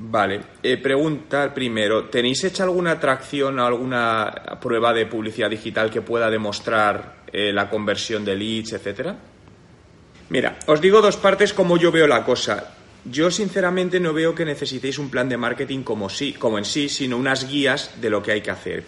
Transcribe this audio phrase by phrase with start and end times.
[0.00, 6.02] Vale, eh, preguntar primero, ¿tenéis hecha alguna atracción o alguna prueba de publicidad digital que
[6.02, 9.16] pueda demostrar eh, la conversión de leads, etcétera?
[10.28, 12.74] Mira, os digo dos partes como yo veo la cosa.
[13.04, 16.88] Yo sinceramente no veo que necesitéis un plan de marketing como, sí, como en sí,
[16.88, 18.84] sino unas guías de lo que hay que hacer.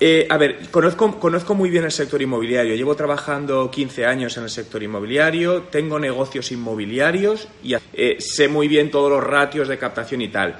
[0.00, 2.74] Eh, a ver, conozco, conozco muy bien el sector inmobiliario.
[2.74, 8.66] Llevo trabajando 15 años en el sector inmobiliario, tengo negocios inmobiliarios y eh, sé muy
[8.66, 10.56] bien todos los ratios de captación y tal.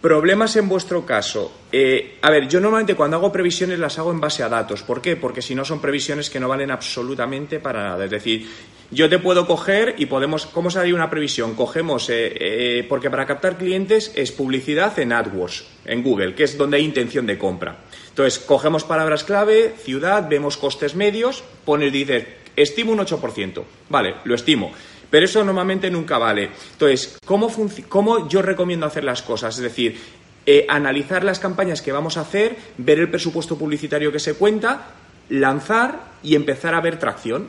[0.00, 1.52] Problemas en vuestro caso.
[1.72, 4.84] Eh, a ver, yo normalmente cuando hago previsiones las hago en base a datos.
[4.84, 5.16] ¿Por qué?
[5.16, 8.04] Porque si no son previsiones que no valen absolutamente para nada.
[8.04, 8.48] Es decir,
[8.92, 10.46] yo te puedo coger y podemos.
[10.46, 11.56] ¿Cómo se una previsión?
[11.56, 16.76] Cogemos, eh, porque para captar clientes es publicidad en AdWords, en Google, que es donde
[16.76, 17.78] hay intención de compra.
[18.18, 23.62] Entonces, cogemos palabras clave, ciudad, vemos costes medios, pones, dices, estimo un 8%.
[23.90, 24.72] Vale, lo estimo.
[25.08, 26.50] Pero eso normalmente nunca vale.
[26.72, 29.54] Entonces, ¿cómo, yo recomiendo hacer las cosas?
[29.54, 30.00] Es decir,
[30.46, 34.86] eh, analizar las campañas que vamos a hacer, ver el presupuesto publicitario que se cuenta,
[35.28, 37.46] lanzar y empezar a ver tracción.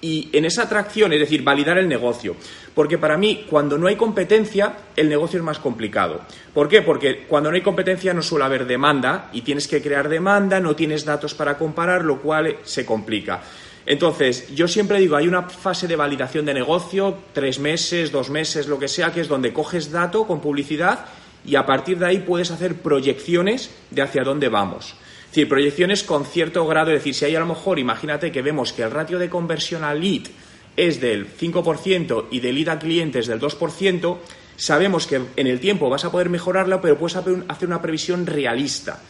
[0.00, 2.36] Y en esa tracción, es decir, validar el negocio.
[2.74, 6.20] Porque para mí, cuando no hay competencia, el negocio es más complicado.
[6.52, 6.82] ¿Por qué?
[6.82, 10.76] Porque cuando no hay competencia no suele haber demanda y tienes que crear demanda, no
[10.76, 13.42] tienes datos para comparar, lo cual se complica.
[13.86, 18.66] Entonces, yo siempre digo, hay una fase de validación de negocio, tres meses, dos meses,
[18.66, 21.06] lo que sea, que es donde coges dato con publicidad
[21.46, 24.96] y a partir de ahí puedes hacer proyecciones de hacia dónde vamos.
[25.26, 28.42] Es decir, proyecciones con cierto grado, es decir, si hay a lo mejor, imagínate que
[28.42, 30.28] vemos que el ratio de conversión al lead
[30.76, 34.18] es del 5% y de lead a clientes del 2%,
[34.56, 39.02] sabemos que en el tiempo vas a poder mejorarlo, pero puedes hacer una previsión realista.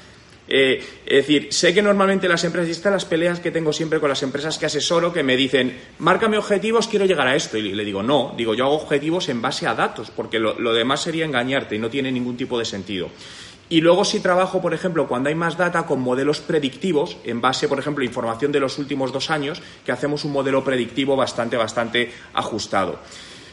[0.49, 3.99] Eh, es decir, sé que normalmente las empresas, y estas las peleas que tengo siempre
[3.99, 7.59] con las empresas que asesoro, que me dicen, márcame objetivos, quiero llegar a esto.
[7.59, 11.03] Y le digo, no, digo, yo hago objetivos en base a datos, porque lo, demás
[11.03, 13.11] sería engañarte y no tiene ningún tipo de sentido.
[13.69, 17.67] Y luego si trabajo, por ejemplo, cuando hay más data con modelos predictivos, en base,
[17.67, 21.57] por ejemplo, a información de los últimos dos años, que hacemos un modelo predictivo bastante,
[21.57, 23.01] bastante ajustado.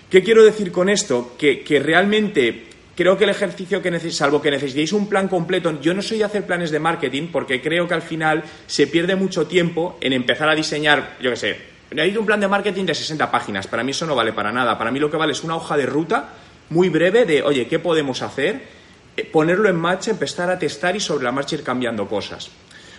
[0.10, 1.34] ¿Qué quiero decir con esto?
[1.38, 5.82] Que, que realmente creo que el ejercicio que necesitéis, salvo que necesitéis un plan completo,
[5.82, 9.16] yo no soy de hacer planes de marketing porque creo que al final se pierde
[9.16, 11.58] mucho tiempo en empezar a diseñar, yo qué sé,
[11.92, 14.78] necesito un plan de marketing de 60 páginas, para mí eso no vale para nada,
[14.78, 16.30] para mí lo que vale es una hoja de ruta
[16.70, 18.83] muy breve de, oye, ¿qué podemos hacer?
[19.16, 22.50] Eh, ponerlo en marcha, empezar a testar y sobre la marcha ir cambiando cosas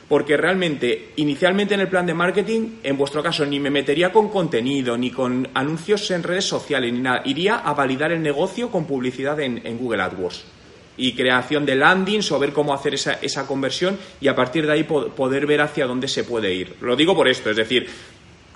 [0.09, 4.29] porque realmente, inicialmente en el plan de marketing, en vuestro caso, ni me metería con
[4.29, 7.23] contenido, ni con anuncios en redes sociales, ni nada.
[7.25, 10.45] Iría a validar el negocio con publicidad en, Google AdWords
[10.97, 14.75] y creación de landings o ver cómo hacer esa, esa conversión y a partir de
[14.75, 16.77] ahí poder ver hacia dónde se puede ir.
[16.81, 17.89] Lo digo por esto, es decir,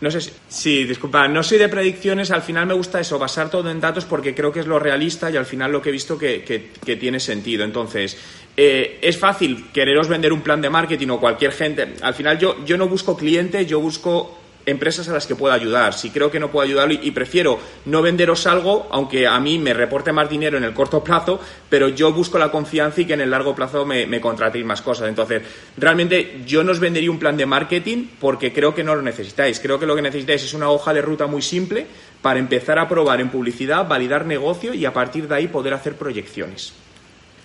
[0.00, 3.50] no sé si, sí, disculpa, no soy de predicciones, al final me gusta eso, basar
[3.50, 5.92] todo en datos porque creo que es lo realista y al final lo que he
[5.92, 7.64] visto que, que tiene sentido.
[7.64, 8.16] Entonces,
[8.60, 11.94] eh, es fácil quereros vender un plan de marketing o cualquier gente.
[12.02, 14.36] Al final yo, yo no busco clientes, yo busco
[14.70, 15.94] empresas a las que pueda ayudar.
[15.94, 19.74] Si creo que no puedo ayudar y, prefiero no venderos algo, aunque a mí me
[19.74, 23.20] reporte más dinero en el corto plazo, pero yo busco la confianza y que en
[23.20, 25.08] el largo plazo me, me contratéis más cosas.
[25.08, 25.42] Entonces,
[25.76, 29.60] realmente yo no os vendería un plan de marketing porque creo que no lo necesitáis.
[29.60, 31.86] Creo que lo que necesitáis es una hoja de ruta muy simple
[32.22, 35.96] para empezar a probar en publicidad, validar negocio y a partir de ahí poder hacer
[35.96, 36.74] proyecciones.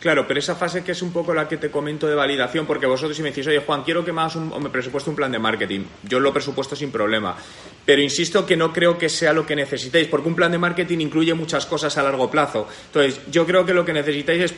[0.04, 2.86] Claro, pero esa fase que es un poco la que te comento de validación, porque
[2.86, 5.16] vosotros si me decís, oye Juan, quiero que me hagas un, o me presupuesto un
[5.16, 7.38] plan de marketing, yo lo presupuesto sin problema.
[7.86, 10.98] Pero insisto que no creo que sea lo que necesitéis, porque un plan de marketing
[10.98, 12.68] incluye muchas cosas a largo plazo.
[12.88, 14.54] Entonces, yo creo que lo que necesitáis es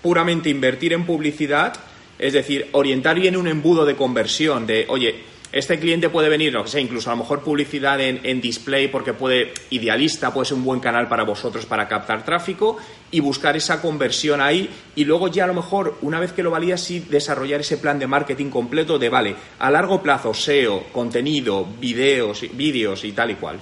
[0.00, 1.74] puramente invertir en publicidad,
[2.16, 5.24] es decir, orientar bien un embudo de conversión, de, oye,
[5.54, 9.54] este cliente puede venir, no sé, incluso a lo mejor publicidad en, display porque puede,
[9.70, 12.76] idealista, puede ser un buen canal para vosotros para captar tráfico
[13.12, 16.50] y buscar esa conversión ahí y luego ya a lo mejor, una vez que lo
[16.50, 21.68] valía, sí desarrollar ese plan de marketing completo de, vale, a largo plazo, SEO, contenido,
[21.78, 23.60] videos, vídeos y tal y cual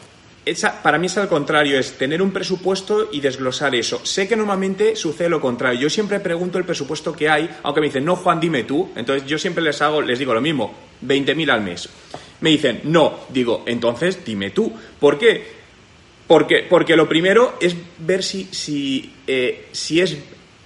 [0.83, 4.05] para mí es al contrario, es tener un presupuesto y desglosar eso.
[4.05, 5.81] Sé que normalmente sucede lo contrario.
[5.81, 8.91] Yo siempre pregunto el presupuesto que hay, aunque me dicen, no, Juan, dime tú.
[8.97, 10.75] Entonces yo siempre les hago, les digo lo mismo,
[11.07, 11.89] 20.000 al mes.
[12.41, 14.73] Me dicen, no, digo, entonces dime tú.
[14.99, 15.63] ¿Por qué?
[16.27, 20.17] Porque, porque lo primero es ver si, si, eh, si es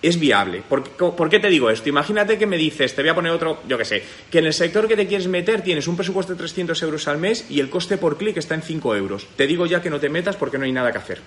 [0.09, 0.63] es viable.
[0.69, 1.89] ¿Por, qué te digo esto?
[1.89, 4.53] Imagínate que me dices, te voy a poner otro, yo qué sé, que en el
[4.53, 7.71] sector que te quieres meter tienes un presupuesto de 300 euros al mes y el
[7.71, 9.27] coste por clic está en 5 euros.
[9.37, 11.21] Te digo ya que no te metas porque no hay nada que hacer.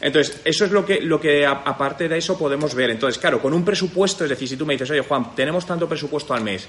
[0.00, 2.90] Entonces, eso es lo que, lo que aparte de eso podemos ver.
[2.90, 5.88] Entonces, claro, con un presupuesto, es decir, si tú me dices, oye Juan, tenemos tanto
[5.88, 6.68] presupuesto al mes,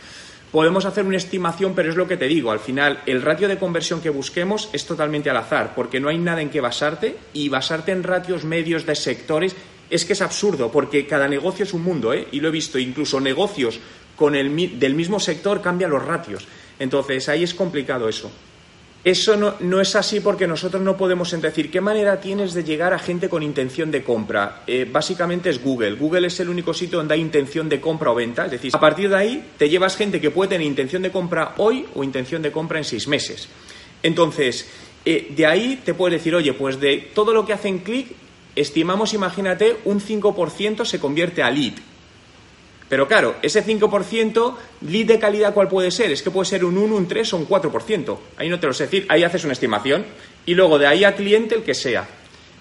[0.51, 3.57] podemos hacer una estimación, pero es lo que te digo, al final el ratio de
[3.57, 7.49] conversión que busquemos es totalmente al azar, porque no hay nada en que basarte y
[7.49, 9.55] basarte en ratios medios de sectores
[9.89, 12.27] es que es absurdo, porque cada negocio es un mundo, ¿eh?
[12.31, 13.79] y lo he visto, incluso negocios
[14.15, 16.47] con el, del mismo sector cambian los ratios.
[16.79, 18.31] Entonces, ahí es complicado eso.
[19.03, 22.99] Eso no, es así porque nosotros no podemos decir qué manera tienes de llegar a
[22.99, 24.63] gente con intención de compra.
[24.67, 25.93] Eh, básicamente es Google.
[25.93, 28.45] Google es el único sitio donde hay intención de compra o venta.
[28.45, 31.53] Es decir, a partir de ahí te llevas gente que puede tener intención de compra
[31.57, 33.47] hoy o intención de compra en seis meses.
[34.03, 34.67] Entonces,
[35.05, 38.07] eh, de ahí te puedes decir, oye, pues de todo lo que hacen clic,
[38.59, 41.73] estimamos, imagínate, un 5% se convierte a lead.
[42.89, 46.11] Pero claro, ese 5%, lead de calidad, ¿cuál puede ser?
[46.11, 48.17] Es que puede ser un 1, un 3 o un 4%.
[48.37, 50.05] Ahí no te lo sé decir, ahí haces una estimación
[50.45, 52.07] y luego de ahí a cliente el que sea.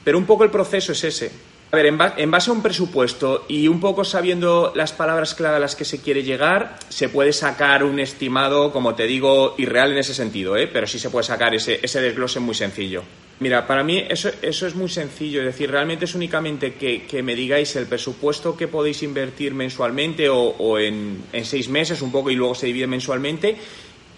[0.03, 1.31] Pero un poco el proceso es ese.
[1.73, 5.61] A ver, en, base a un presupuesto y un poco sabiendo las palabras clave a
[5.61, 9.99] las que se quiere llegar, se puede sacar un estimado, como te digo, irreal en
[9.99, 10.69] ese sentido, ¿eh?
[10.69, 13.03] pero sí se puede sacar ese, ese desglose muy sencillo.
[13.39, 17.35] Mira, para mí eso, eso, es muy sencillo, es decir, realmente es únicamente que, me
[17.35, 22.55] digáis el presupuesto que podéis invertir mensualmente o, en, seis meses un poco y luego
[22.55, 23.57] se divide mensualmente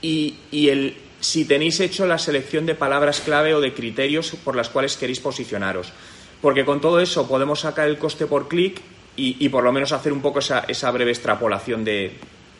[0.00, 4.68] y, el, si tenéis hecho la selección de palabras clave o de criterios por las
[4.68, 5.92] cuales queréis posicionaros.
[6.40, 8.80] Porque con todo eso podemos sacar el coste por clic
[9.16, 12.12] y, por lo menos hacer un poco esa, esa breve extrapolación de,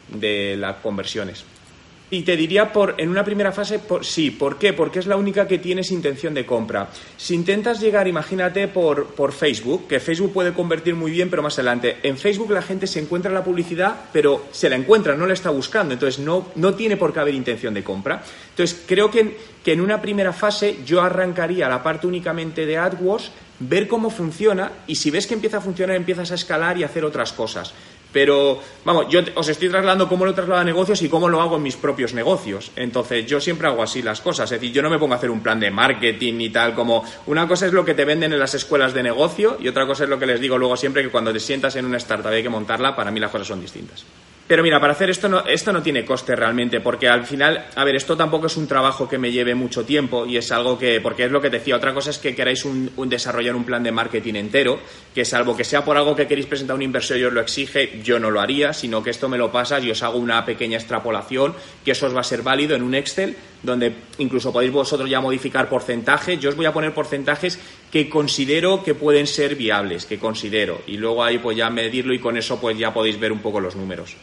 [0.09, 1.45] de las conversiones.
[2.11, 4.31] Y te diría por, en una primera fase, por, sí.
[4.31, 4.73] ¿Por qué?
[4.73, 6.89] Porque es la única que tienes intención de compra.
[7.19, 11.59] Si intentas llegar, imagínate, por, por Facebook, que Facebook puede convertir muy bien, pero más
[11.59, 11.99] adelante.
[12.03, 15.51] En Facebook la gente se encuentra la publicidad, pero se la encuentra, no la está
[15.51, 15.93] buscando.
[15.93, 18.23] Entonces no, no tiene por qué haber intención de compra.
[18.51, 23.31] Entonces creo que, que en una primera fase yo arrancaría la parte únicamente de AdWords,
[23.61, 27.05] ver cómo funciona y si ves que empieza a funcionar empiezas a escalar y hacer
[27.05, 27.75] otras cosas.
[28.13, 31.57] Pero, vamos, yo os estoy trasladando cómo lo traslado a negocios y cómo lo hago
[31.57, 32.71] en mis propios negocios.
[32.77, 34.51] Entonces, yo siempre hago así las cosas.
[34.51, 37.05] Es decir, yo no me pongo a hacer un plan de marketing y tal, como
[37.27, 40.05] una cosa es lo que te venden en las escuelas de negocio y otra cosa
[40.05, 42.43] es lo que les digo luego siempre que cuando te sientas en una startup hay
[42.43, 44.05] que montarla, para mí las cosas son distintas.
[44.49, 47.85] Pero mira, para hacer esto no, esto no tiene coste realmente, porque al final, a
[47.85, 51.03] ver, esto tampoco es un trabajo que me lleve mucho tiempo y es algo que,
[51.03, 53.93] porque es lo que decía, otra cosa es que queráis un, desarrollar un plan de
[53.93, 54.81] marketing entero,
[55.15, 57.43] que salvo que sea por algo que queréis presentar a un inversor y os lo
[57.43, 60.43] exige, yo no lo haría, sino que esto me lo pasas y os hago una
[60.47, 61.55] pequeña extrapolación,
[61.85, 65.21] que eso os va a ser válido en un Excel, donde incluso podéis vosotros ya
[65.21, 66.41] modificar porcentajes.
[66.41, 67.59] Yo os voy a poner porcentajes
[67.93, 72.19] que considero que pueden ser viables, que considero, y luego ahí pues ya medirlo y
[72.19, 74.17] con eso pues ya podéis ver un poco los números.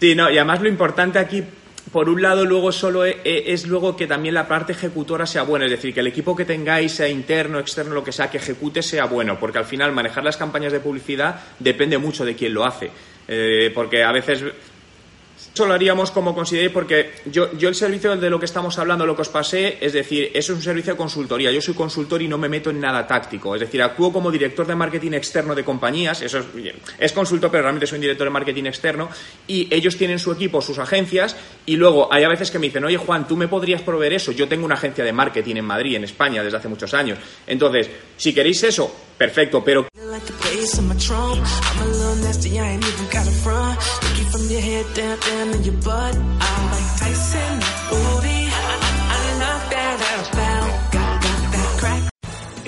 [0.00, 1.42] Sí, no, y además lo importante aquí,
[1.90, 5.42] por un lado, luego solo e, e, es, luego que también la parte ejecutora sea
[5.42, 8.36] buena, es decir, que el equipo que tengáis, sea interno, externo, lo que sea, que
[8.36, 12.52] ejecute sea bueno, porque al final manejar las campañas de publicidad depende mucho de quién
[12.52, 12.90] lo hace.
[13.28, 14.44] Eh, porque a veces
[15.56, 19.06] eso lo haríamos como consideréis porque yo, yo el servicio de lo que estamos hablando,
[19.06, 21.50] lo que os pasé, es decir, eso es un servicio de consultoría.
[21.50, 23.54] Yo soy consultor y no me meto en nada táctico.
[23.54, 26.20] Es decir, actúo como director de marketing externo de compañías.
[26.20, 26.44] Eso es,
[26.98, 29.08] es consultor, pero realmente soy un director de marketing externo.
[29.46, 31.34] Y ellos tienen su equipo, sus agencias.
[31.64, 34.32] Y luego hay a veces que me dicen, oye Juan, tú me podrías proveer eso.
[34.32, 37.18] Yo tengo una agencia de marketing en Madrid, en España, desde hace muchos años.
[37.46, 39.86] Entonces, si queréis eso, perfecto, pero
[44.36, 46.14] from your head down, down to your butt.
[46.14, 48.48] I'm like Tyson, booty.
[48.52, 48.86] I,
[49.70, 50.06] that.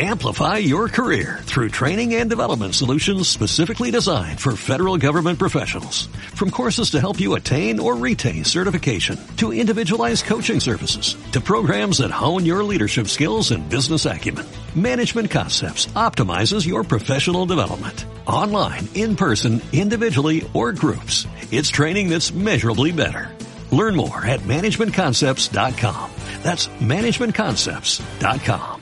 [0.00, 6.06] Amplify your career through training and development solutions specifically designed for federal government professionals.
[6.36, 11.98] From courses to help you attain or retain certification, to individualized coaching services, to programs
[11.98, 14.46] that hone your leadership skills and business acumen,
[14.76, 18.04] Management Concepts optimizes your professional development.
[18.24, 21.26] Online, in person, individually, or groups.
[21.50, 23.34] It's training that's measurably better.
[23.72, 26.10] Learn more at managementconcepts.com.
[26.42, 28.77] That's managementconcepts.com.